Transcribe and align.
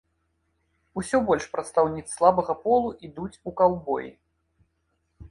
Усё 1.01 1.17
больш 1.27 1.43
прадстаўніц 1.55 2.03
слабага 2.17 2.55
полу 2.63 2.89
ідуць 3.09 3.41
у 3.51 3.53
каўбоі. 3.61 4.09